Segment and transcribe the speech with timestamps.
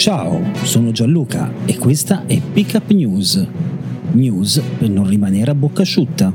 [0.00, 3.46] Ciao, sono Gianluca e questa è Pickup News.
[4.12, 6.32] News per non rimanere a bocca asciutta.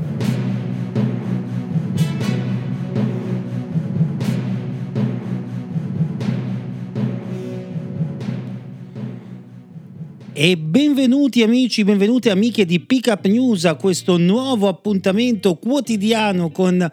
[10.32, 16.88] E benvenuti amici, benvenute amiche di Pickup News a questo nuovo appuntamento quotidiano con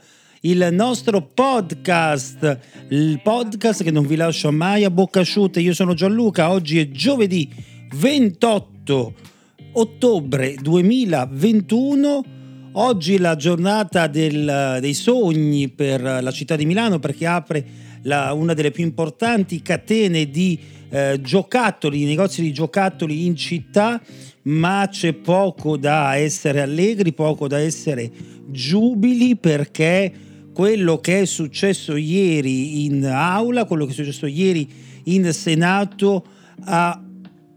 [0.46, 5.62] il nostro podcast, il podcast che non vi lascio mai a bocca asciutta.
[5.62, 7.50] Io sono Gianluca, oggi è giovedì
[7.94, 9.14] 28
[9.72, 12.26] ottobre 2021.
[12.74, 17.66] Oggi è la giornata del, dei sogni per la città di Milano perché apre
[18.02, 24.02] la, una delle più importanti catene di eh, giocattoli, negozi di giocattoli in città,
[24.44, 28.12] ma c'è poco da essere allegri, poco da essere
[28.50, 34.68] giubili perché quello che è successo ieri in aula, quello che è successo ieri
[35.06, 36.26] in Senato
[36.66, 37.04] ha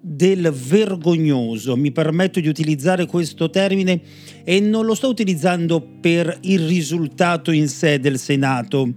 [0.01, 1.77] del vergognoso.
[1.77, 4.01] Mi permetto di utilizzare questo termine
[4.45, 8.89] e non lo sto utilizzando per il risultato in sé del Senato,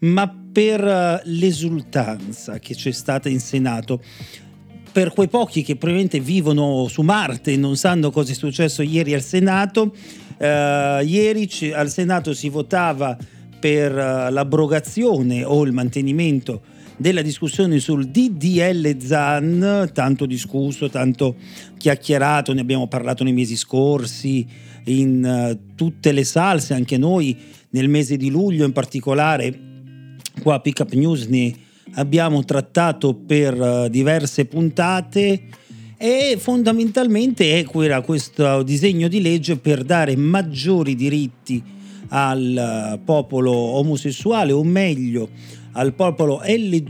[0.00, 4.02] ma per eh, l'esultanza che c'è stata in Senato.
[4.90, 9.14] Per quei pochi che probabilmente vivono su Marte e non sanno cosa è successo ieri
[9.14, 9.94] al Senato,
[10.38, 13.16] eh, ieri al Senato si votava
[13.58, 16.62] per uh, l'abrogazione o il mantenimento
[16.96, 21.36] della discussione sul DDL ZAN, tanto discusso, tanto
[21.76, 24.46] chiacchierato, ne abbiamo parlato nei mesi scorsi,
[24.84, 27.36] in uh, tutte le salse, anche noi
[27.70, 29.66] nel mese di luglio in particolare
[30.40, 31.52] Qua a Pickup News ne
[31.94, 35.42] abbiamo trattato per uh, diverse puntate
[35.96, 41.62] e fondamentalmente era questo disegno di legge per dare maggiori diritti
[42.08, 45.28] al uh, popolo omosessuale o meglio
[45.72, 46.88] al popolo LGBTQI+,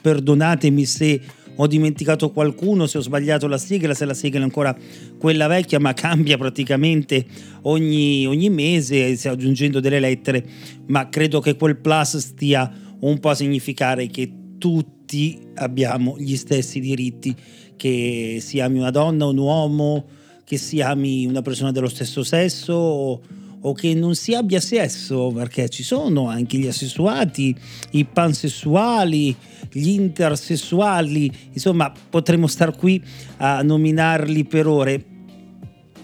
[0.00, 1.20] perdonatemi se
[1.56, 4.76] ho dimenticato qualcuno, se ho sbagliato la sigla, se la sigla è ancora
[5.18, 7.24] quella vecchia, ma cambia praticamente
[7.62, 10.44] ogni, ogni mese, aggiungendo delle lettere,
[10.86, 12.70] ma credo che quel plus stia
[13.00, 17.34] un po' a significare che tutti abbiamo gli stessi diritti,
[17.76, 20.04] che si ami una donna, un uomo,
[20.44, 23.20] che si ami una persona dello stesso sesso o,
[23.60, 27.56] o che non si abbia sesso, perché ci sono anche gli assessuati,
[27.92, 29.34] i pansessuali,
[29.72, 33.02] gli intersessuali, insomma potremmo star qui
[33.38, 35.04] a nominarli per ore.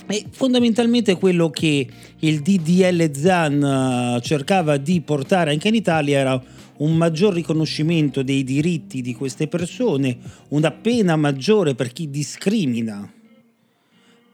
[0.07, 1.87] E fondamentalmente quello che
[2.19, 6.43] il DDL ZAN eh, cercava di portare anche in Italia era
[6.79, 10.17] un maggior riconoscimento dei diritti di queste persone,
[10.49, 13.09] una pena maggiore per chi discrimina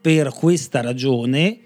[0.07, 1.57] per questa ragione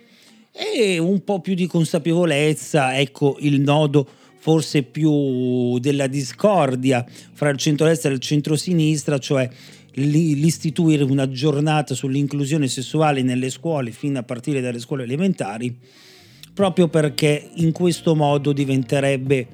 [0.52, 4.08] e un po' più di consapevolezza, ecco il nodo
[4.40, 9.48] forse più della discordia fra il centro-destra e il centro-sinistra, cioè
[9.94, 15.78] l'istituire una giornata sull'inclusione sessuale nelle scuole fino a partire dalle scuole elementari,
[16.52, 19.48] proprio perché in questo modo diventerebbe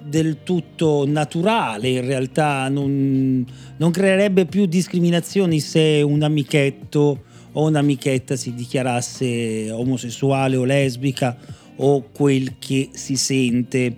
[0.00, 3.44] del tutto naturale, in realtà non,
[3.76, 11.36] non creerebbe più discriminazioni se un amichetto o un'amichetta si dichiarasse omosessuale o lesbica
[11.76, 13.96] o quel che si sente.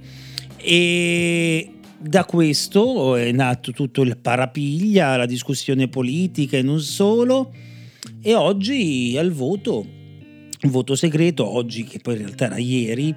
[0.57, 7.53] E da questo è nato tutto il parapiglia, la discussione politica e non solo.
[8.21, 9.85] E oggi al voto,
[10.63, 13.15] voto segreto, oggi che poi in realtà era ieri,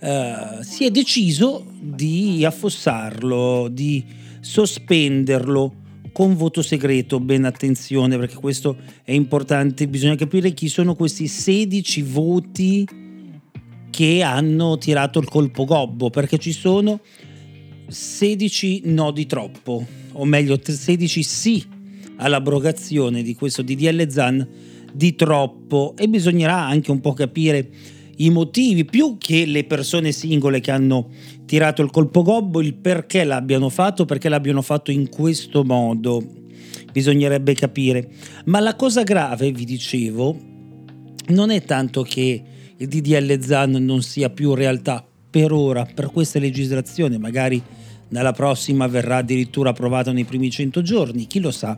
[0.00, 4.04] eh, si è deciso di affossarlo, di
[4.40, 5.84] sospenderlo
[6.16, 8.74] con voto segreto, ben attenzione perché questo
[9.04, 12.88] è importante, bisogna capire chi sono questi 16 voti
[13.90, 17.00] che hanno tirato il colpo gobbo, perché ci sono
[17.86, 21.62] 16 no di troppo, o meglio 16 sì
[22.16, 24.48] all'abrogazione di questo DDL ZAN
[24.94, 25.94] di troppo.
[25.98, 27.68] E bisognerà anche un po' capire
[28.16, 31.10] i motivi, più che le persone singole che hanno
[31.44, 36.22] tirato il colpo gobbo, il perché l'abbiano fatto, perché l'abbiano fatto in questo modo.
[36.92, 38.08] Bisognerebbe capire.
[38.46, 40.36] Ma la cosa grave, vi dicevo,
[41.28, 42.42] non è tanto che
[42.76, 47.62] il DDL ZAN non sia più realtà per ora, per questa legislazione, magari
[48.08, 51.76] dalla prossima verrà addirittura approvato nei primi 100 giorni, chi lo sa.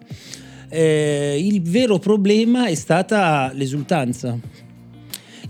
[0.68, 4.38] Eh, il vero problema è stata l'esultanza.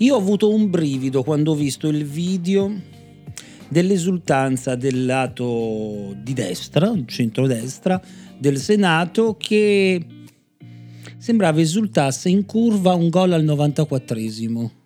[0.01, 2.73] Io ho avuto un brivido quando ho visto il video
[3.69, 8.01] dell'esultanza del lato di destra, centrodestra,
[8.39, 10.01] del Senato che
[11.17, 14.78] sembrava esultasse in curva un gol al 94esimo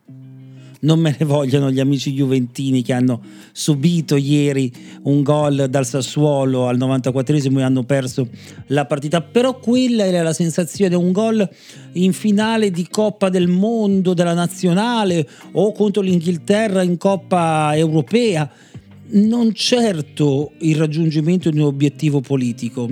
[0.83, 3.21] non me ne vogliono gli amici juventini che hanno
[3.53, 8.29] subito ieri un gol dal Sassuolo al 94esimo e hanno perso
[8.69, 11.49] la partita, però quella era la sensazione, un gol
[11.93, 18.51] in finale di Coppa del Mondo, della Nazionale o contro l'Inghilterra in Coppa Europea,
[19.15, 22.89] non certo il raggiungimento di un obiettivo politico.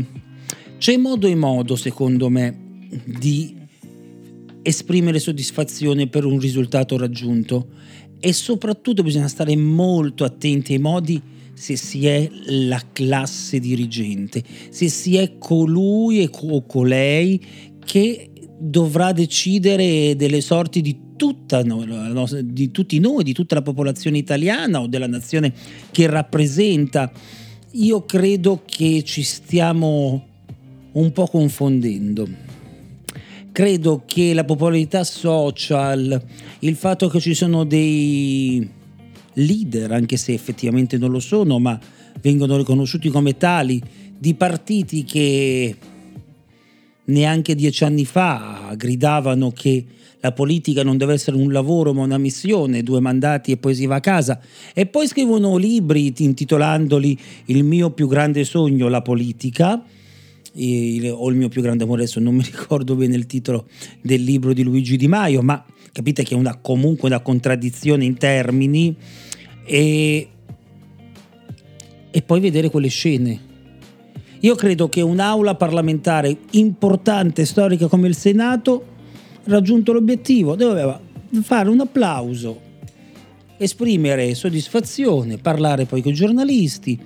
[0.78, 2.56] C'è modo e modo, secondo me,
[3.04, 3.59] di
[4.70, 7.68] esprimere soddisfazione per un risultato raggiunto
[8.18, 11.20] e soprattutto bisogna stare molto attenti ai modi
[11.52, 17.38] se si è la classe dirigente, se si è colui o colei
[17.84, 21.62] che dovrà decidere delle sorti di, tutta,
[22.42, 25.52] di tutti noi, di tutta la popolazione italiana o della nazione
[25.90, 27.12] che rappresenta.
[27.72, 30.26] Io credo che ci stiamo
[30.92, 32.49] un po' confondendo
[33.52, 36.20] credo che la popolarità social,
[36.60, 38.68] il fatto che ci sono dei
[39.34, 41.78] leader, anche se effettivamente non lo sono, ma
[42.20, 43.80] vengono riconosciuti come tali,
[44.18, 45.76] di partiti che
[47.04, 49.84] neanche dieci anni fa gridavano che
[50.20, 53.86] la politica non deve essere un lavoro ma una missione, due mandati e poi si
[53.86, 54.38] va a casa.
[54.74, 59.82] E poi scrivono libri intitolandoli Il mio più grande sogno, la politica,
[60.52, 63.68] il, o il mio più grande amore, adesso non mi ricordo bene il titolo
[64.00, 68.16] del libro di Luigi Di Maio, ma capite che è una, comunque una contraddizione in
[68.16, 68.94] termini
[69.64, 70.28] e,
[72.10, 73.48] e poi vedere quelle scene.
[74.40, 78.86] Io credo che un'aula parlamentare importante, storica come il Senato,
[79.44, 80.98] raggiunto l'obiettivo, doveva
[81.42, 82.58] fare un applauso,
[83.58, 86.98] esprimere soddisfazione, parlare poi con i giornalisti,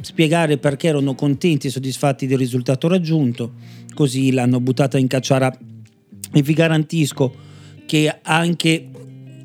[0.00, 3.52] spiegare perché erano contenti e soddisfatti del risultato raggiunto,
[3.94, 5.56] così l'hanno buttata in cacciara.
[6.32, 7.34] E vi garantisco
[7.86, 8.88] che anche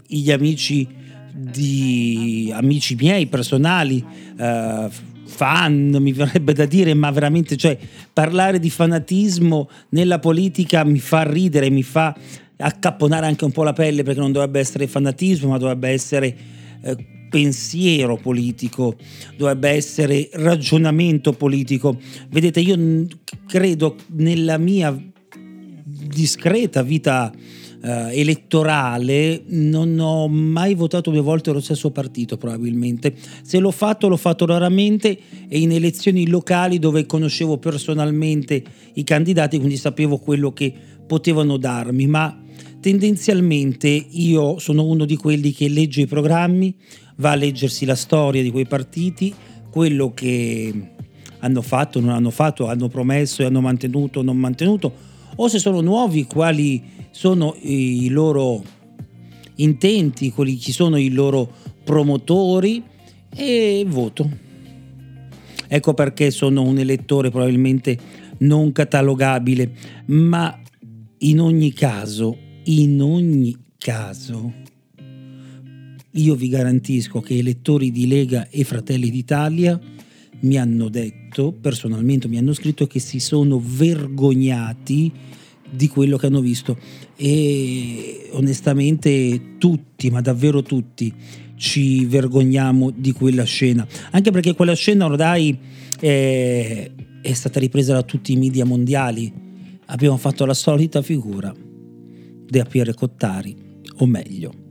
[0.05, 0.87] gli amici
[1.31, 4.03] di amici miei personali
[4.37, 4.87] eh,
[5.25, 7.77] fan mi verrebbe da dire ma veramente cioè
[8.13, 12.15] parlare di fanatismo nella politica mi fa ridere mi fa
[12.57, 16.35] accapponare anche un po' la pelle perché non dovrebbe essere fanatismo ma dovrebbe essere
[16.81, 16.95] eh,
[17.35, 18.95] pensiero politico,
[19.35, 21.99] dovrebbe essere ragionamento politico.
[22.29, 23.05] Vedete, io
[23.45, 24.97] credo nella mia
[25.83, 27.33] discreta vita
[27.81, 33.13] eh, elettorale non ho mai votato due volte lo stesso partito probabilmente.
[33.43, 39.57] Se l'ho fatto l'ho fatto raramente e in elezioni locali dove conoscevo personalmente i candidati,
[39.57, 40.73] quindi sapevo quello che
[41.05, 42.39] potevano darmi, ma
[42.79, 46.75] tendenzialmente io sono uno di quelli che legge i programmi,
[47.17, 49.33] va a leggersi la storia di quei partiti,
[49.69, 50.73] quello che
[51.39, 54.93] hanno fatto, non hanno fatto, hanno promesso e hanno mantenuto non mantenuto,
[55.35, 56.81] o se sono nuovi, quali
[57.11, 58.63] sono i loro
[59.55, 61.49] intenti, quali chi sono i loro
[61.83, 62.83] promotori
[63.33, 64.29] e voto.
[65.67, 67.97] Ecco perché sono un elettore probabilmente
[68.39, 69.71] non catalogabile,
[70.07, 70.59] ma
[71.19, 74.53] in ogni caso, in ogni caso,
[76.15, 79.79] io vi garantisco che elettori di Lega e Fratelli d'Italia
[80.41, 85.11] mi hanno detto, personalmente mi hanno scritto che si sono vergognati
[85.69, 86.77] di quello che hanno visto.
[87.15, 91.13] E onestamente tutti, ma davvero tutti,
[91.55, 95.57] ci vergogniamo di quella scena, anche perché quella scena ormai
[95.99, 96.91] è,
[97.21, 99.31] è stata ripresa da tutti i media mondiali,
[99.85, 101.53] abbiamo fatto la solita figura
[102.47, 103.55] da Pierre Cottari,
[103.97, 104.64] o meglio,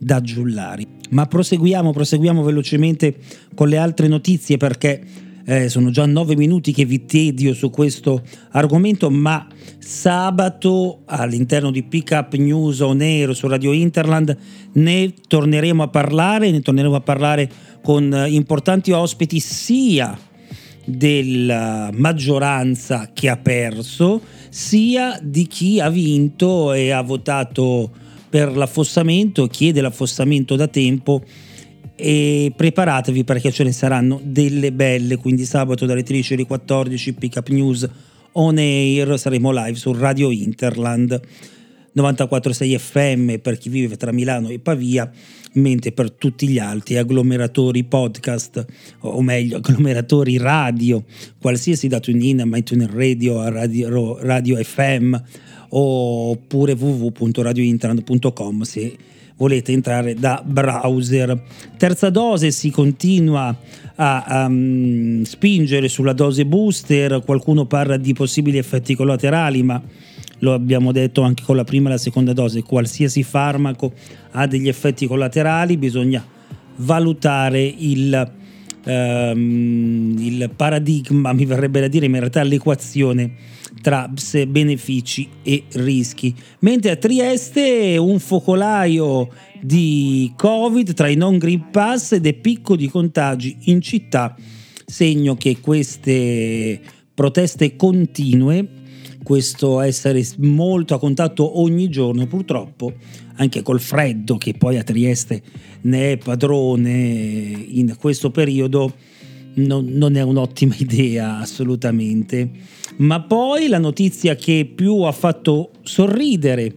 [0.00, 0.86] da Giullari.
[1.10, 3.16] Ma proseguiamo, proseguiamo velocemente
[3.54, 5.04] con le altre notizie perché
[5.44, 9.46] eh, sono già nove minuti che vi tedio su questo argomento, ma
[9.78, 14.36] sabato all'interno di Pickup News On Air su Radio Interland
[14.72, 17.50] ne torneremo a parlare, ne torneremo a parlare
[17.82, 20.16] con importanti ospiti sia
[20.84, 27.90] della maggioranza che ha perso, sia di chi ha vinto e ha votato
[28.30, 31.22] per l'affossamento, chiede l'affossamento da tempo
[31.96, 37.36] e preparatevi perché ce ne saranno delle belle, quindi sabato dalle 13 alle 14 Pick
[37.36, 37.88] Up News
[38.32, 41.20] on air, saremo live su Radio Interland.
[41.92, 45.10] 94.6 FM per chi vive tra Milano e Pavia,
[45.54, 48.64] mentre per tutti gli altri agglomeratori podcast,
[49.00, 51.02] o meglio agglomeratori radio,
[51.40, 55.16] qualsiasi da TuneIn, MyTuner Radio, Radio, Radio FM
[55.70, 58.96] oppure www.radiointernet.com se
[59.36, 61.42] volete entrare da browser.
[61.76, 63.56] Terza dose si continua
[63.96, 69.82] a um, spingere sulla dose booster, qualcuno parla di possibili effetti collaterali, ma
[70.40, 73.92] lo abbiamo detto anche con la prima e la seconda dose, qualsiasi farmaco
[74.32, 76.24] ha degli effetti collaterali, bisogna
[76.76, 78.30] valutare il,
[78.84, 83.32] um, il paradigma, mi verrebbe da dire, ma in realtà l'equazione
[83.80, 84.10] tra
[84.48, 86.34] benefici e rischi.
[86.60, 89.28] Mentre a Trieste un focolaio
[89.60, 94.36] di Covid tra i non Green Pass ed è picco di contagi in città,
[94.84, 96.80] segno che queste
[97.14, 98.68] proteste continue,
[99.22, 102.94] questo essere molto a contatto ogni giorno, purtroppo
[103.36, 105.42] anche col freddo che poi a Trieste
[105.82, 108.92] ne è padrone in questo periodo,
[109.54, 112.50] non, non è un'ottima idea assolutamente.
[112.98, 116.74] Ma poi la notizia che più ha fatto sorridere,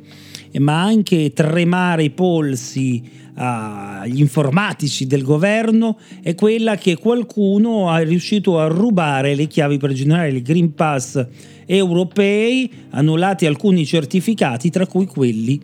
[0.59, 8.59] ma anche tremare i polsi agli informatici del governo è quella che qualcuno è riuscito
[8.59, 11.25] a rubare le chiavi per generare il Green Pass
[11.65, 15.59] europei, annullati alcuni certificati, tra cui quelli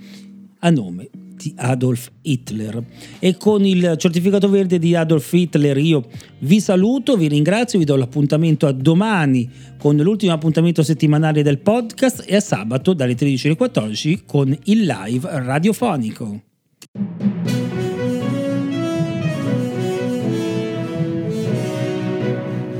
[0.60, 1.10] a nome
[1.40, 2.84] di Adolf Hitler.
[3.20, 6.06] E con il certificato verde di Adolf Hitler io
[6.40, 12.26] vi saluto, vi ringrazio, vi do l'appuntamento a domani con l'ultimo appuntamento settimanale del podcast
[12.28, 16.42] e a sabato dalle 13 alle 14 con il live radiofonico.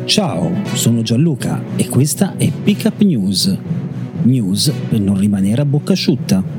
[0.04, 3.58] Ciao, sono Gianluca e questa è Pickup News.
[4.24, 6.59] News per non rimanere a bocca asciutta.